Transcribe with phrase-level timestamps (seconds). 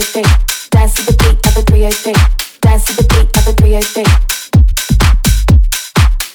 [0.00, 0.22] 303.
[0.70, 2.14] Dance to the beat of the 303.
[2.62, 4.02] Dance to the beat of the 303.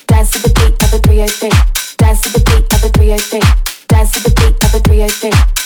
[0.07, 1.49] Dance to the beat of the 303.
[1.97, 3.41] Dance to the beat of the 303.
[3.89, 5.58] Dance to the beat of the 303.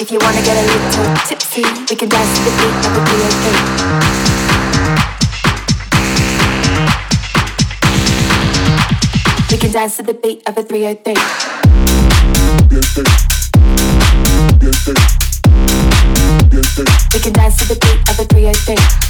[0.00, 3.00] If you wanna get a little tipsy, we can dance to the beat of the
[3.10, 3.44] B.O.K.
[9.50, 11.12] We can dance to the beat of a 303.
[17.12, 19.04] We can dance to the beat of a 303.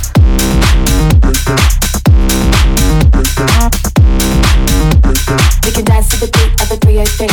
[5.27, 7.29] We can dance to the beat of a 303.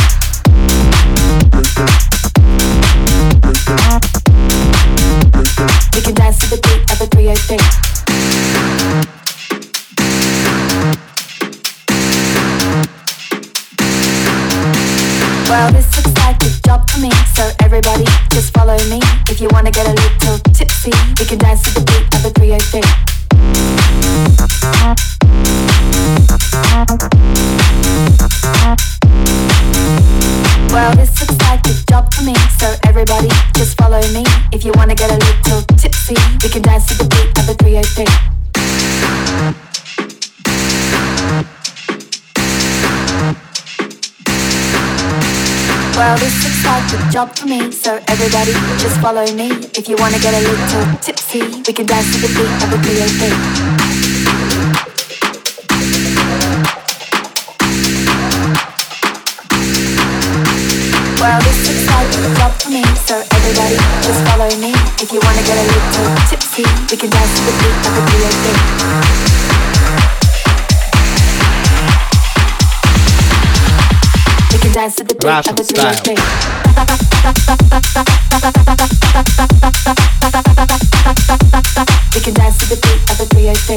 [5.94, 7.58] We can dance to the beat of a 303.
[15.50, 19.00] Well, this looks like a job for me, so everybody just follow me.
[19.28, 22.30] If you wanna get a little tipsy, we can dance to the beat of a
[22.30, 23.21] 303.
[46.92, 49.50] This a job for me, so everybody just follow me.
[49.74, 52.78] If you wanna get a little tipsy, we can dance to the beat of the
[52.78, 53.32] 303.
[61.20, 64.72] Well, this looks like a job for me, so everybody just follow me.
[65.00, 68.02] If you wanna get a little tipsy, we can dance to the beat of the
[68.10, 68.44] B.O.B.
[74.72, 76.16] dance to the beat of the B.O.B.
[82.14, 83.76] We can dance to the beat of the B.O.B.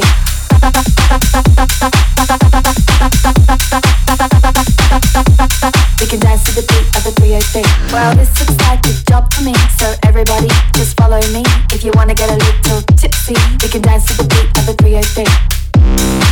[6.00, 7.62] We can dance to the beat of the 303.
[7.92, 11.42] Well, this looks like a job for me, so everybody just follow me.
[11.72, 14.74] If you wanna get a little tipsy, we can dance to the beat of the
[14.82, 16.25] 303.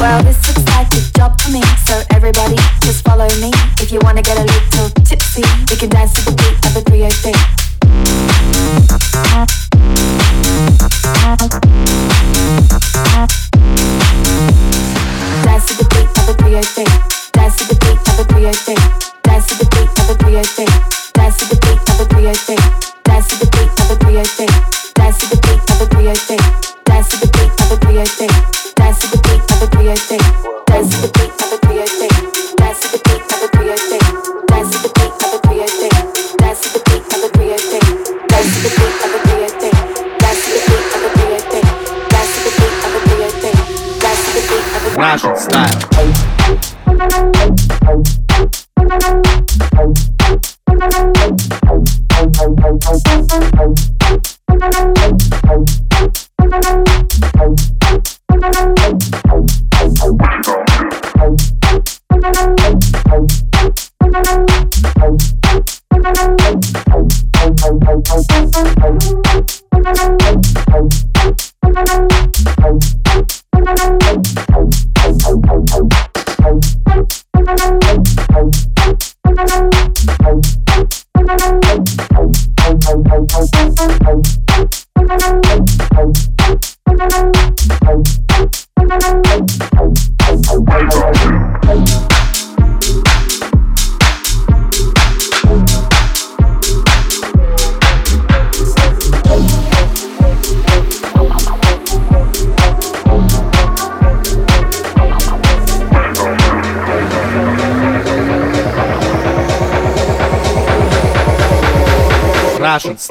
[0.00, 3.50] Well, this looks like job me, so everybody just follow me.
[3.80, 6.82] If you wanna get a little tipsy, we can dance to the beat of the
[6.90, 7.69] 303.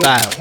[0.09, 0.38] Style.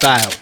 [0.00, 0.39] Style.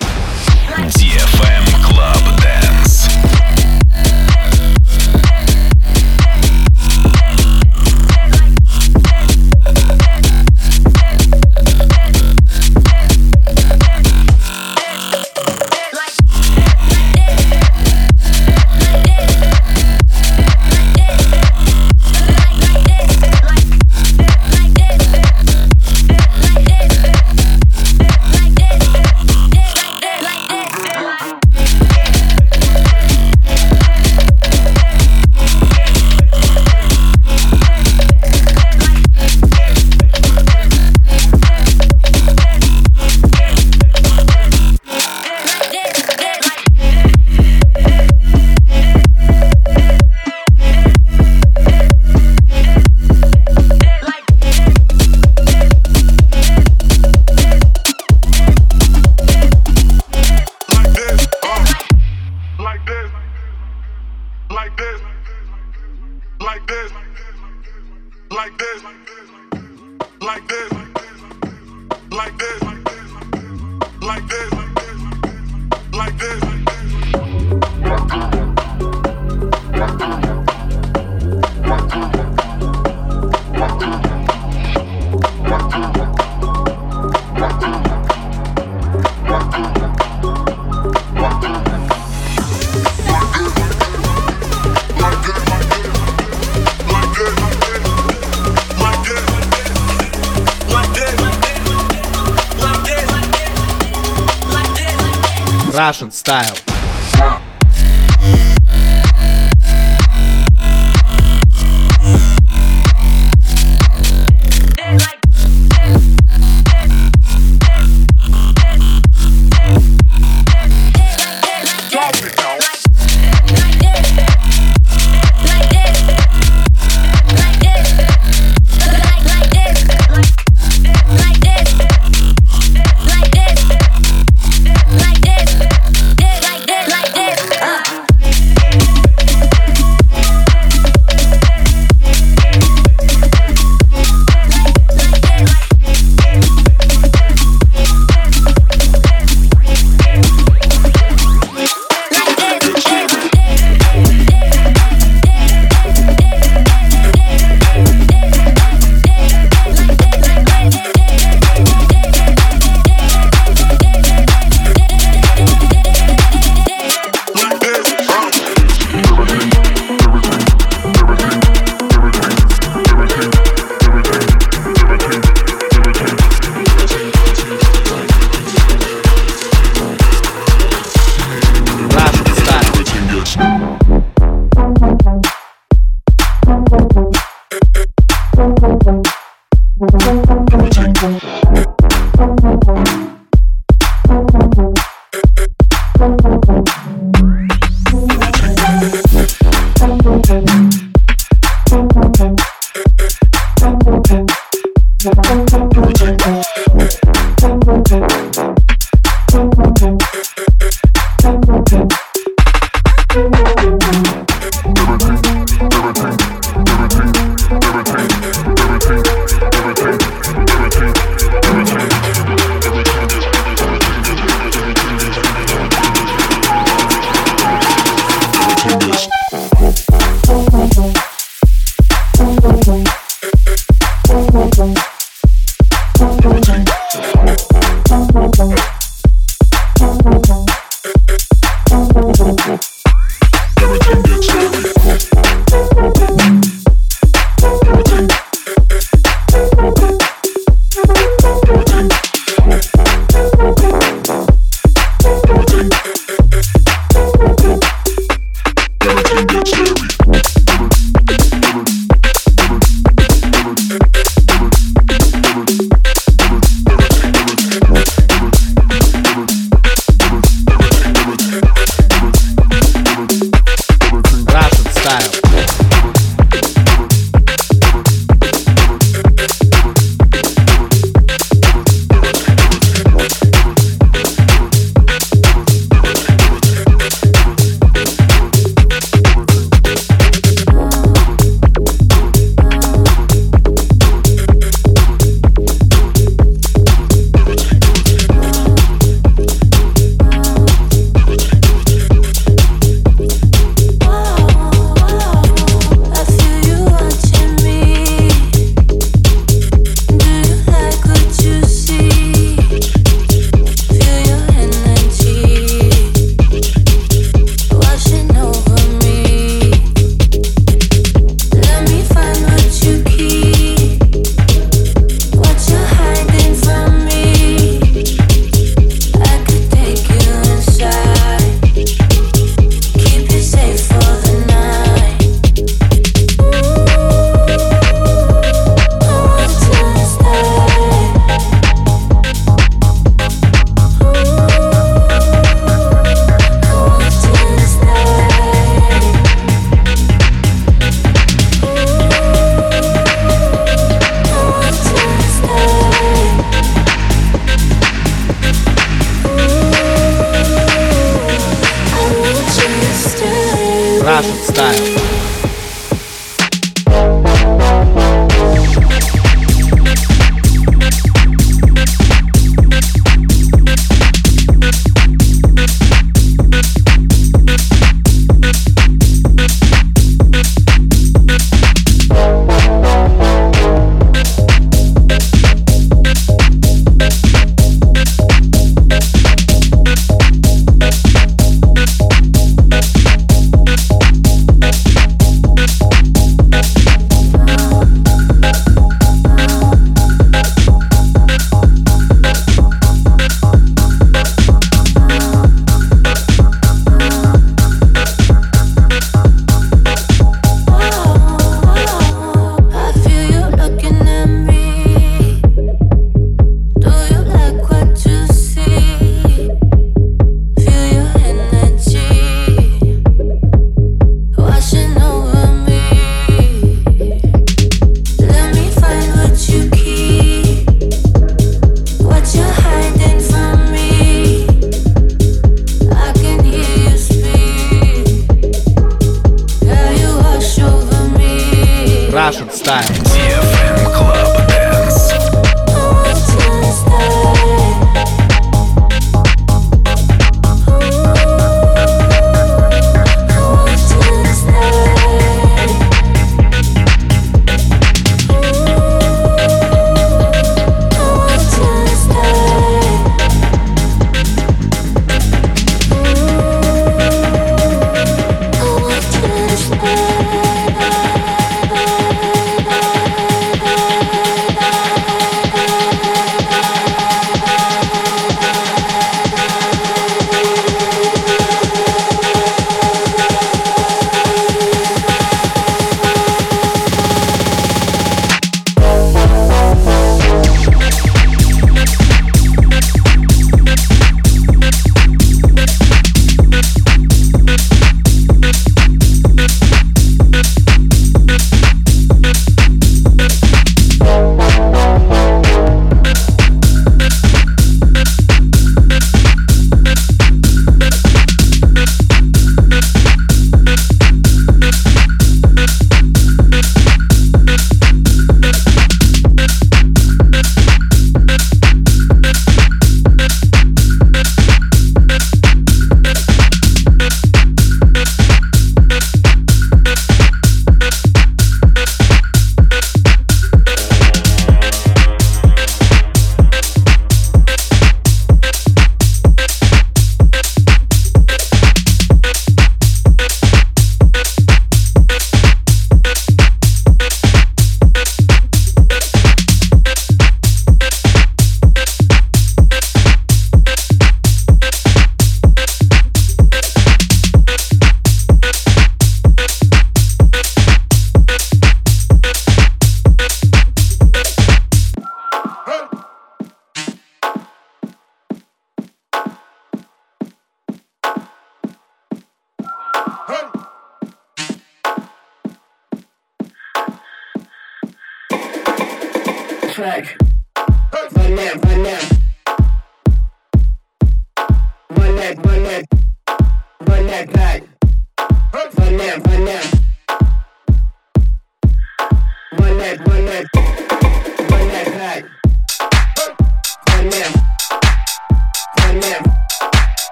[106.28, 106.67] Style.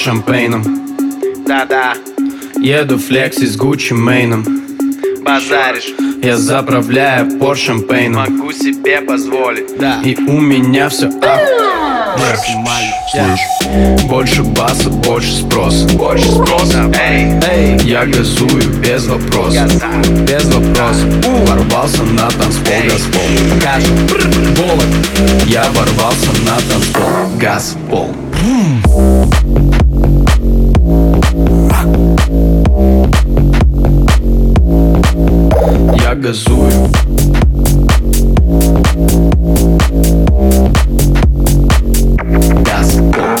[0.00, 0.64] Шампейном.
[1.46, 1.94] Да-да,
[2.56, 4.44] Еду флекси с Гуччи Мейном.
[5.22, 5.92] Базаришь.
[6.22, 8.36] Я заправляю пор шампейном.
[8.36, 9.78] Могу себе позволить.
[9.78, 11.40] Да, И у меня все ах
[12.18, 15.86] максимально Больше баса, больше спроса.
[15.96, 16.90] Больше спроса.
[16.98, 19.54] Эй, Эй, я газую без вопросов.
[19.54, 20.10] Газа.
[20.22, 21.26] Без вопросов.
[21.46, 23.22] Ворвался на танцпол, газпол.
[23.62, 23.84] Газ,
[24.56, 24.84] Волок
[25.46, 28.14] Я ворвался на танцпол, газпол.
[28.42, 28.89] Я
[36.20, 36.90] газую
[42.62, 43.40] Газпол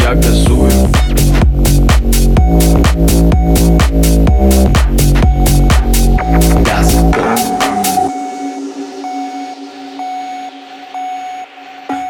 [0.00, 0.70] Я газую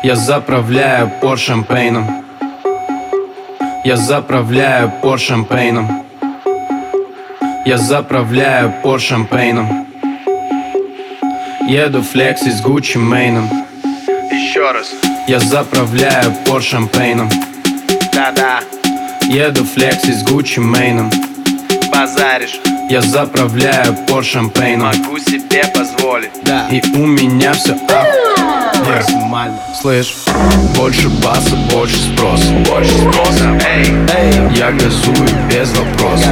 [0.04, 2.25] Я заправляю пор шампейном
[3.86, 6.04] Я заправляю пор шампейном
[7.64, 9.86] Я заправляю пор шампейном
[11.68, 13.48] Еду флекси с Гуччи Мейном
[14.32, 14.88] еще раз.
[15.28, 17.30] Я заправляю пор шампейном
[18.12, 18.58] Да-да,
[19.28, 21.08] Еду флекси с Гуччи Мейном
[21.92, 22.58] базаришь.
[22.90, 26.30] Я заправляю пор шампейном Могу себе позволить.
[26.42, 28.25] Да, И у меня все ах
[29.80, 30.14] Слышь,
[30.76, 32.52] больше баса, больше спроса.
[32.68, 33.58] Больше спроса.
[33.66, 36.30] Эй, Эй, я газую без вопросов.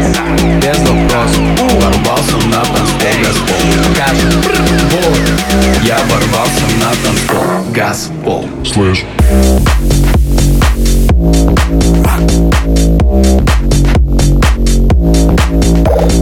[0.63, 1.43] Без вопросов.
[1.81, 3.63] Ворвался на танцпол, газпол.
[3.97, 4.17] газ,
[5.83, 8.49] Я ворвался на танцпол, газпол.
[8.65, 9.05] Слышь,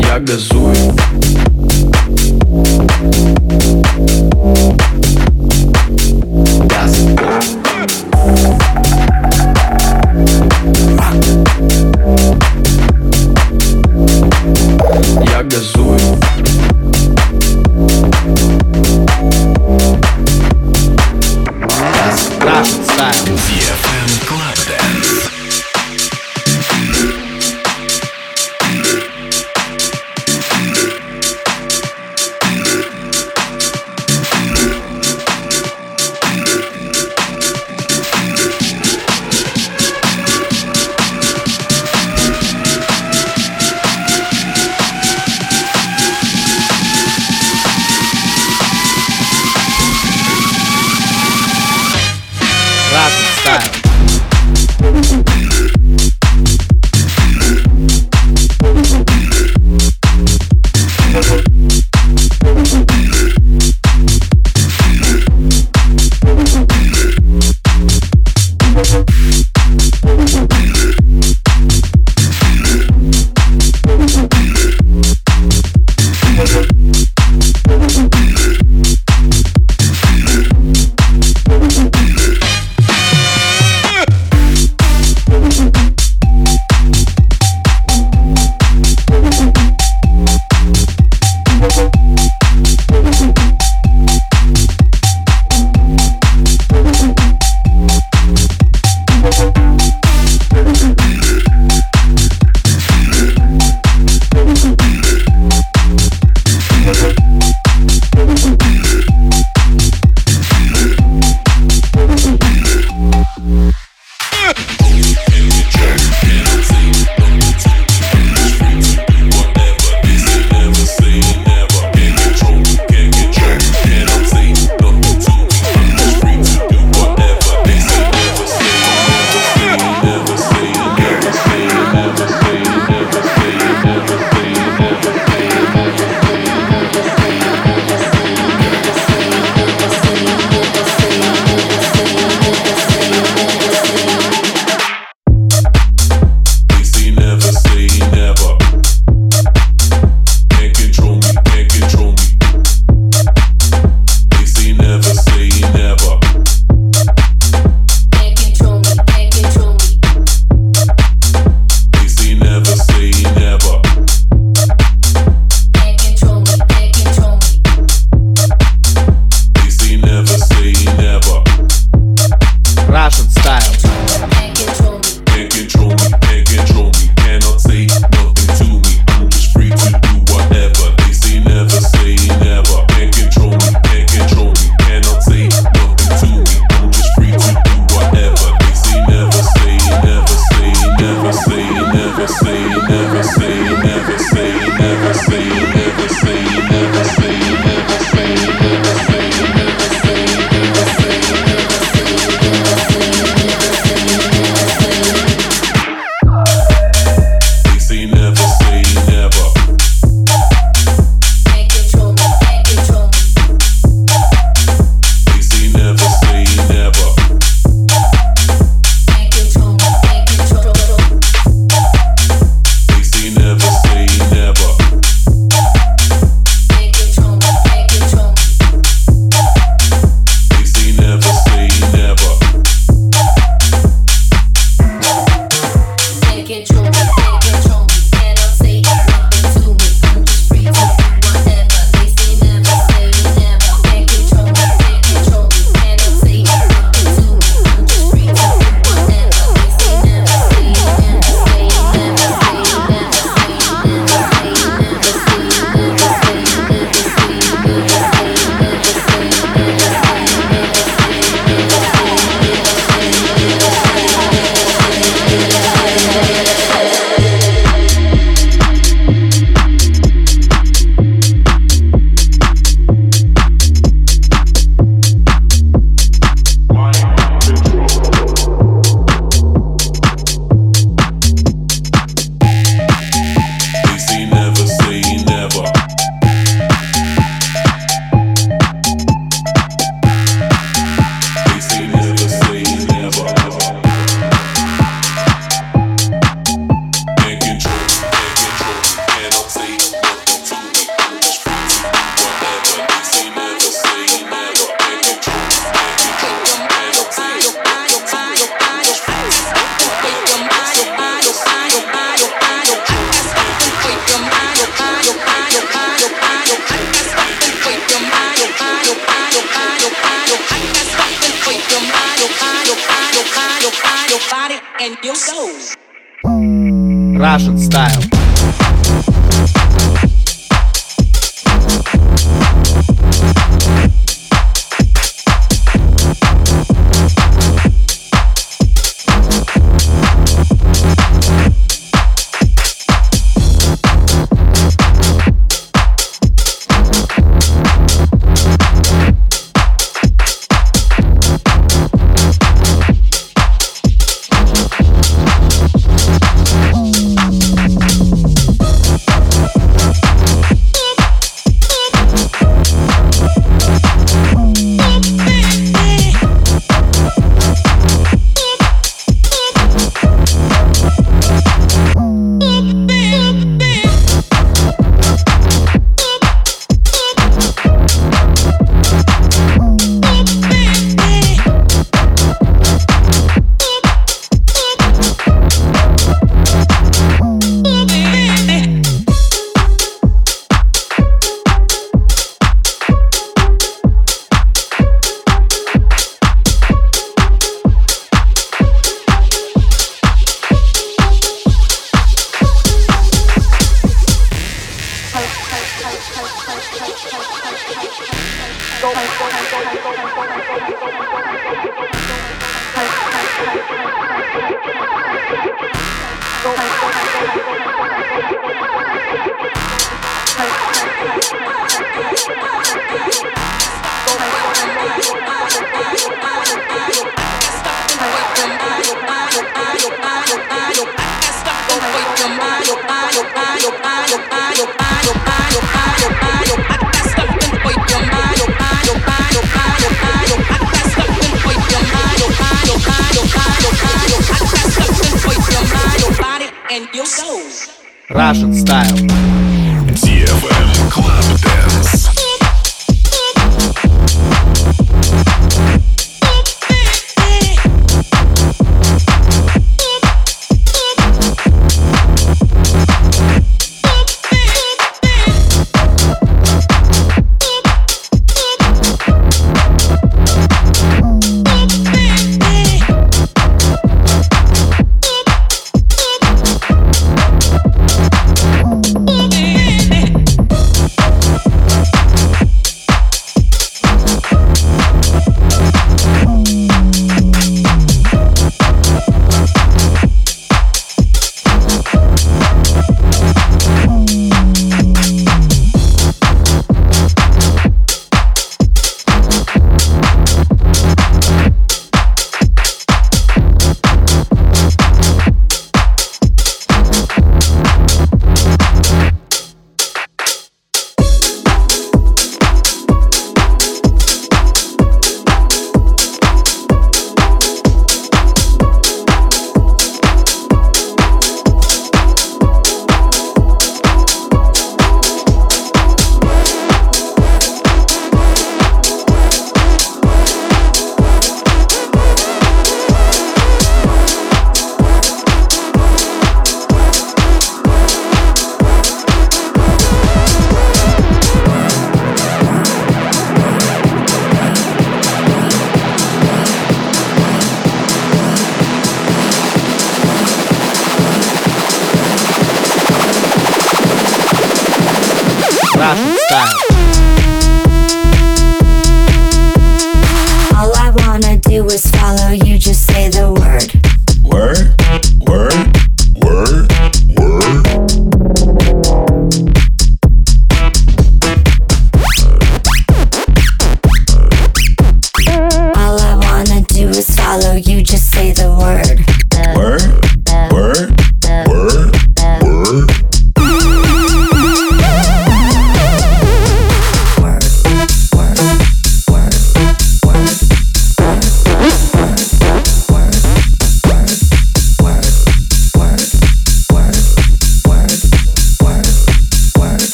[0.00, 0.74] Я газую
[6.68, 7.53] das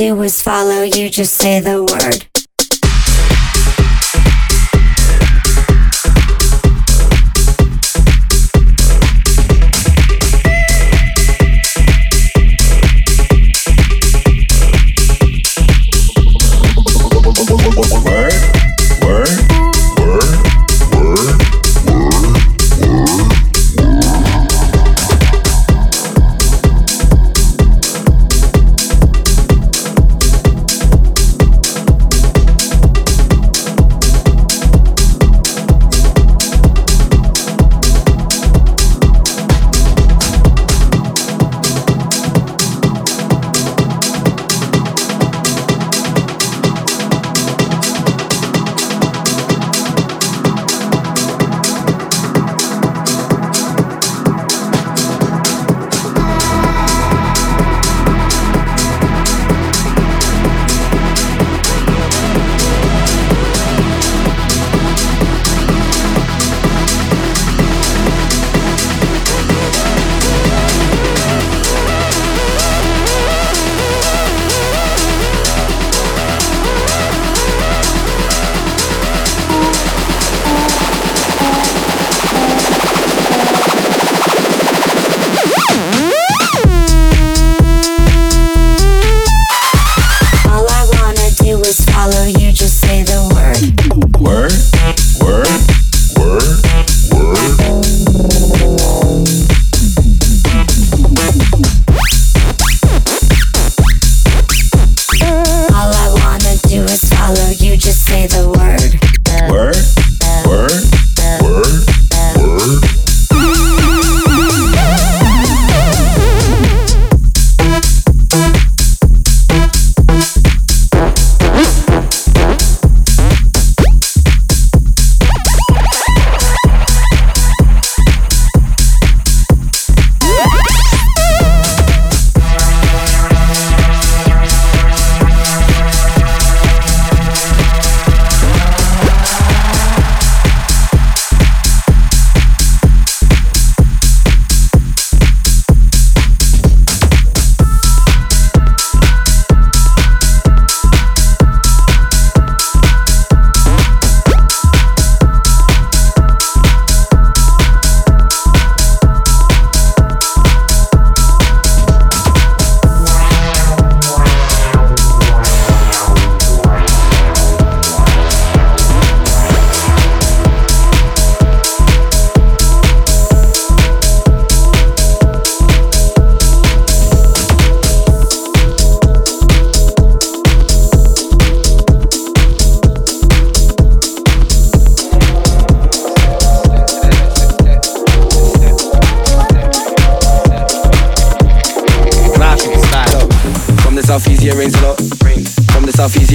[0.00, 2.29] do is follow you, just say the word.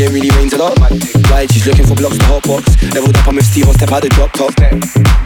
[0.05, 0.77] it really rains a lot.
[1.29, 2.93] Right, she's looking for blocks to hotbox.
[2.93, 4.53] Leveled up, I'm with Steve on step out the drop top.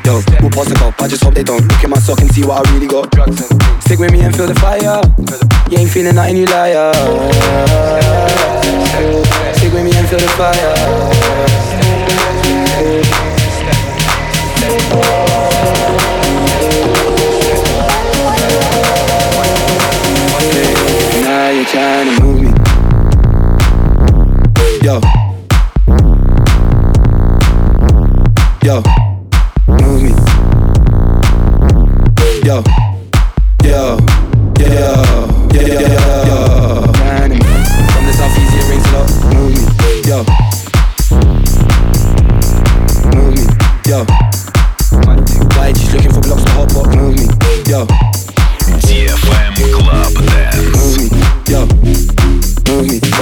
[0.05, 2.32] Yo, we'll pass the cup, I just hope they don't look at my sock and
[2.32, 3.11] see what I really got.
[3.84, 5.01] Stick with me and feel the fire.
[5.69, 6.93] You ain't feeling nothing, you liar.
[9.55, 11.78] Stick with me and feel the fire.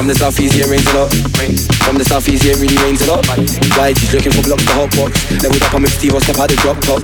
[0.08, 1.12] From the southeast here rains a lot.
[1.84, 3.26] From the southeast here really rains a lot.
[3.28, 5.20] YG's looking for blocks to hot box?
[5.43, 7.03] Leveled up, I'm with Steve, I'll step out the drop top.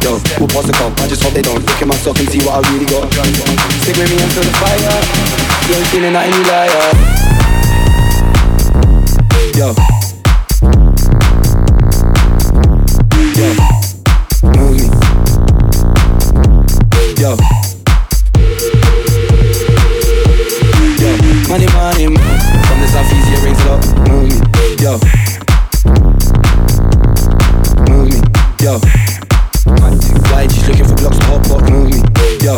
[0.00, 2.30] Yo, we'll pause the call, I just hope they don't Look in my sock and
[2.32, 3.12] see what I really got.
[3.84, 4.80] Stick with me until the fire.
[5.68, 6.72] You ain't feeling that any liar.
[9.52, 9.76] Yo.
[13.36, 13.52] Yo.
[14.56, 14.88] Move me.
[17.20, 17.61] Yo.
[21.52, 22.40] Money, money, man.
[22.64, 23.84] From the southeast, yeah, rings it up.
[24.08, 24.36] Move me,
[24.80, 24.92] yo.
[27.90, 28.20] Move me,
[28.64, 28.80] yo.
[30.32, 31.68] Why she's looking for blocks to hop, up?
[31.68, 31.98] move me,
[32.40, 32.54] yo.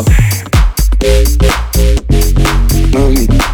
[2.97, 3.44] Move me.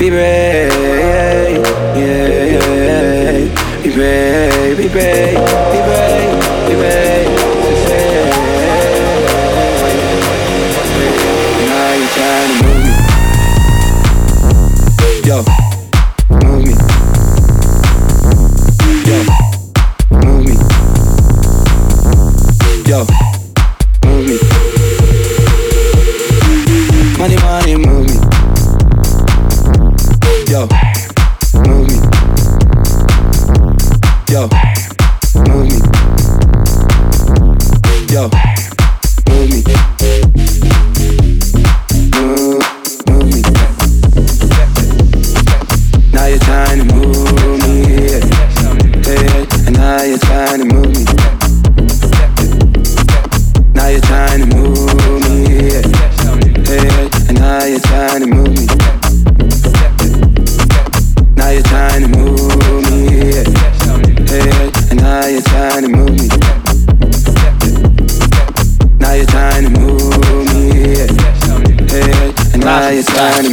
[0.00, 0.39] Be ready.
[73.20, 73.49] Bye.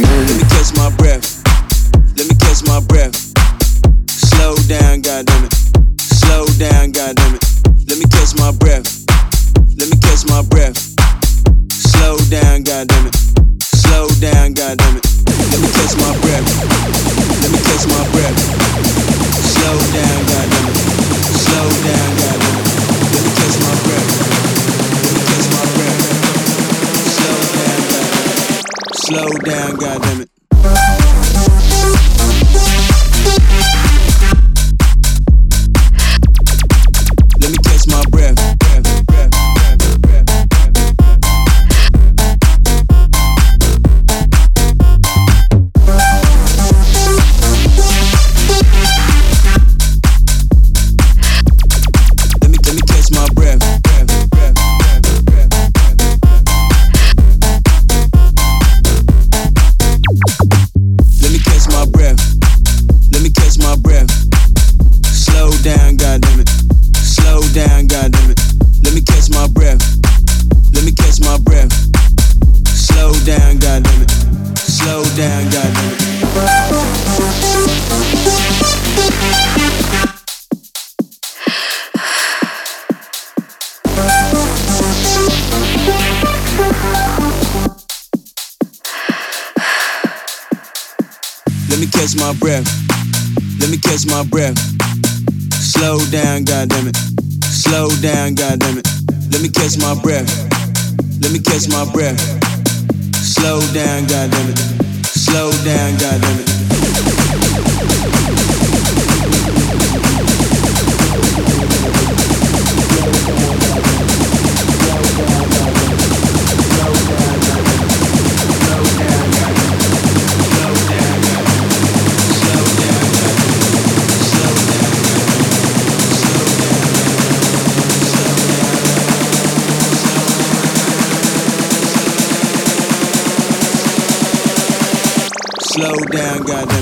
[136.10, 136.77] down, goddamn.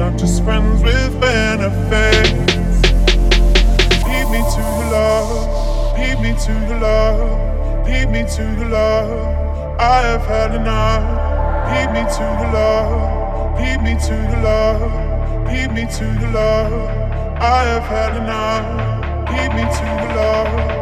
[0.00, 2.30] not just friends with benefits.
[4.08, 9.78] Lead me to your love, lead me to your love, lead me to your love.
[9.78, 11.28] I have had enough.
[11.70, 16.72] Lead me to your love, lead me to your love, lead me to your love.
[17.38, 19.00] I have had enough.
[19.30, 20.79] Lead me to your love.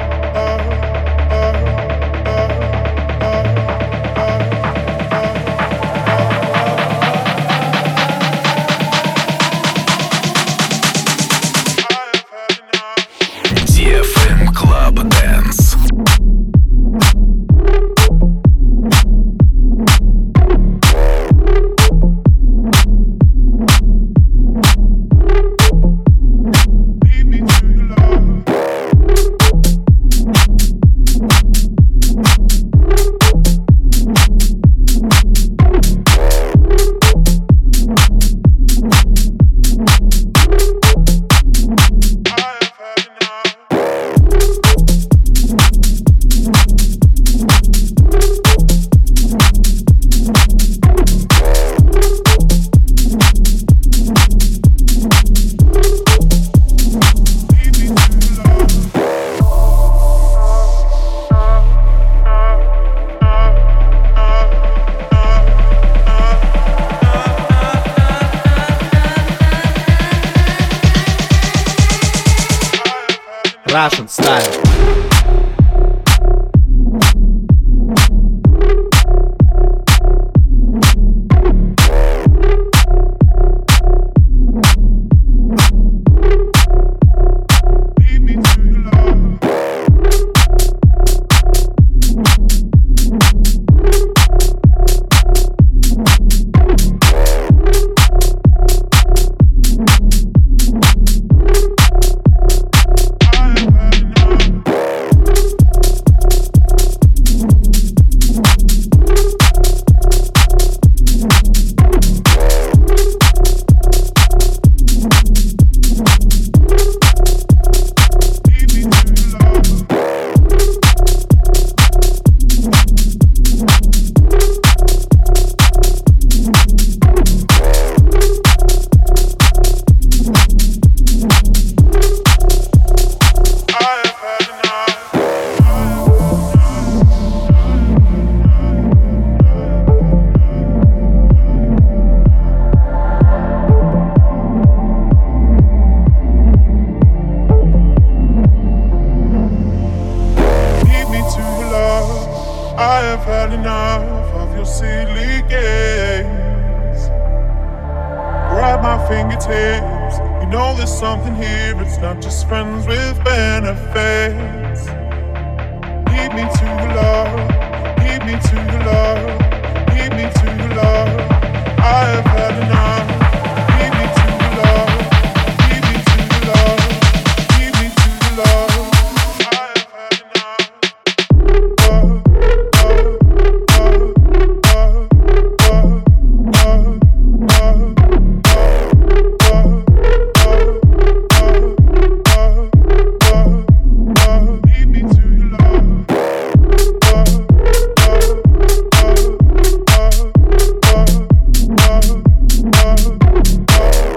[203.79, 204.08] Bye.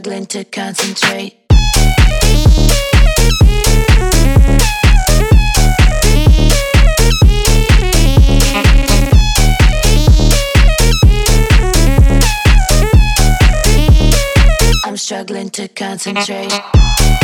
[0.00, 1.36] struggling to concentrate.
[14.86, 17.19] I'm struggling to concentrate.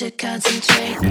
[0.00, 1.09] to concentrate.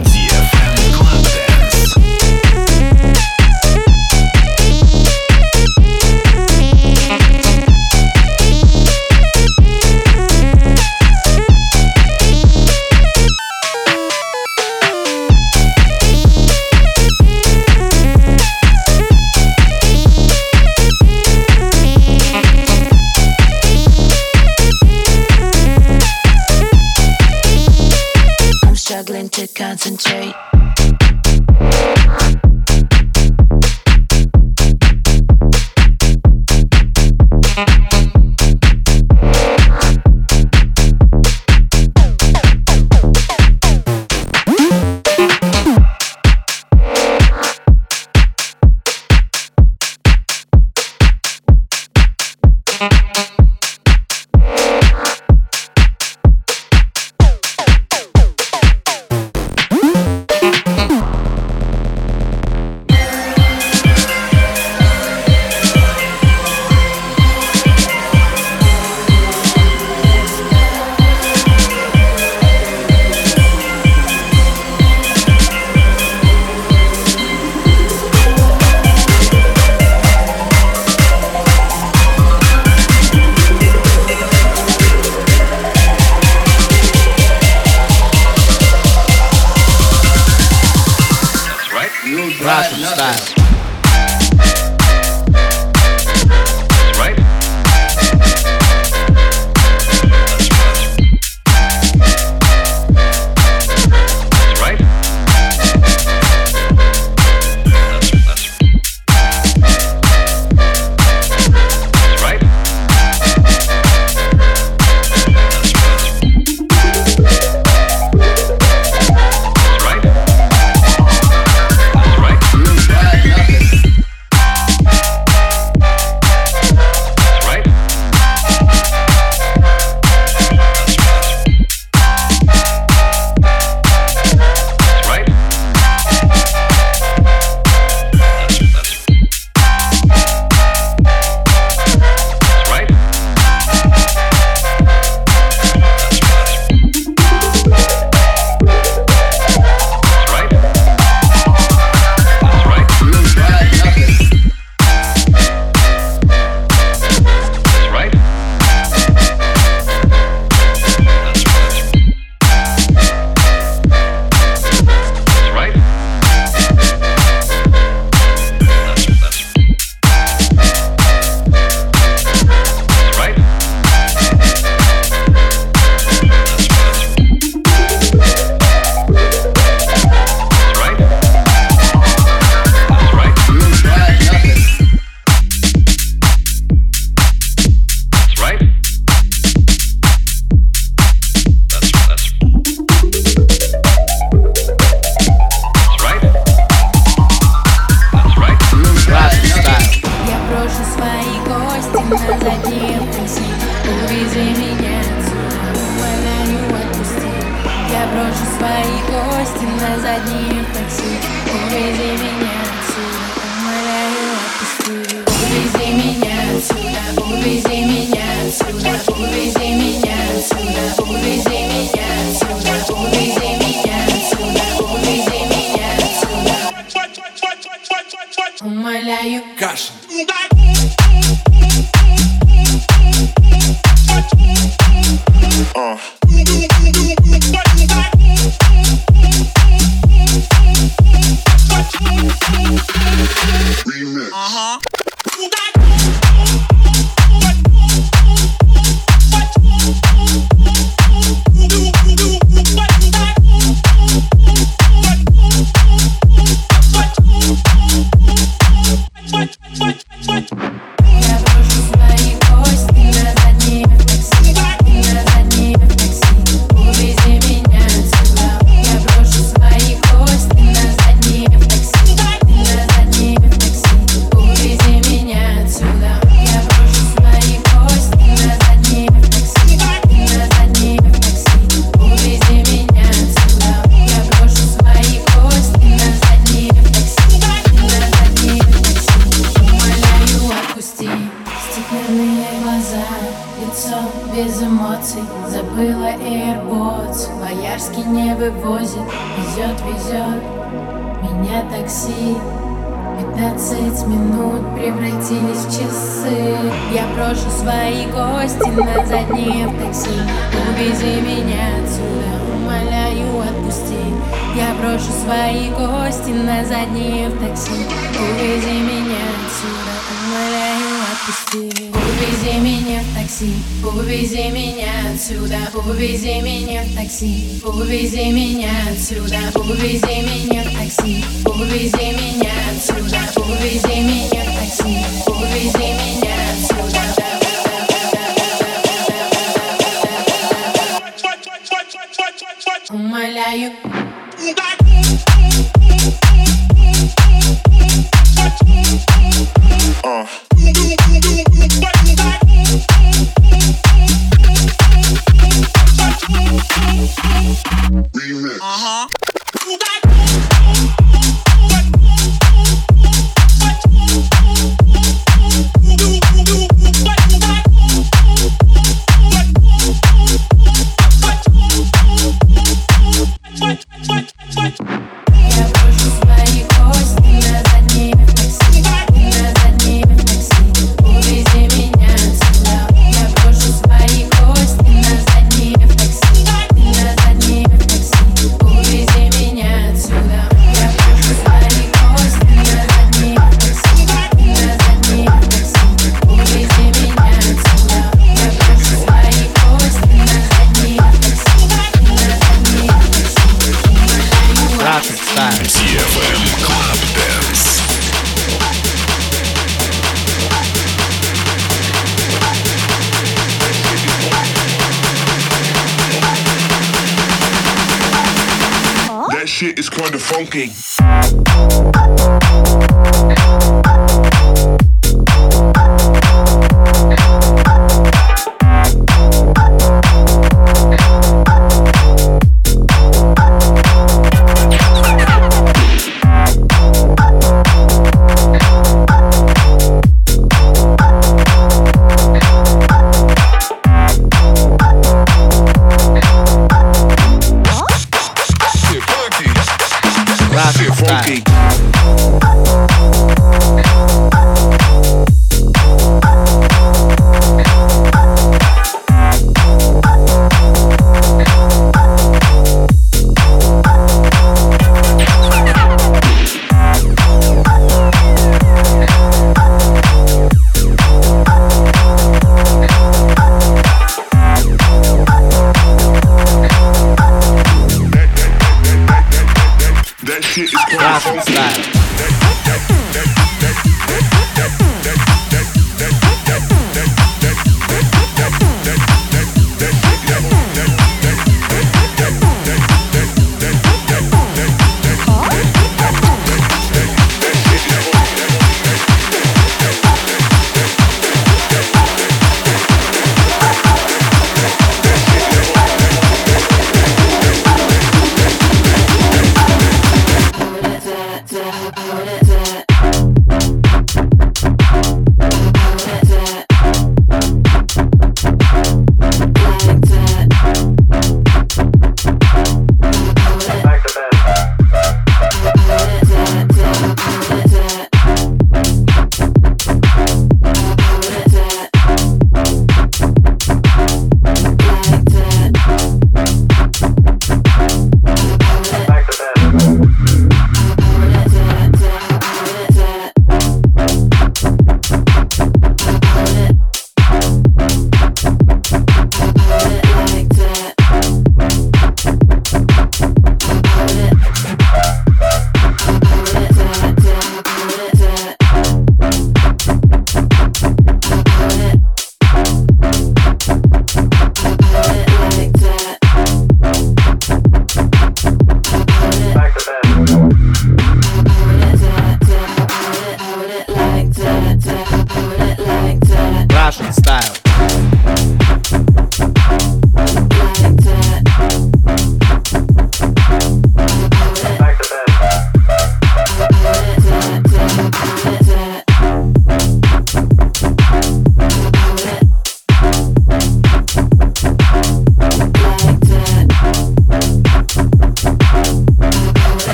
[328.19, 335.93] Увези меня отсюда, увези меня в такси, увези меня отсюда, увези меня в такси, увези
[335.93, 336.78] меня отсюда.